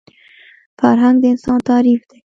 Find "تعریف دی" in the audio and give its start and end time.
1.69-2.19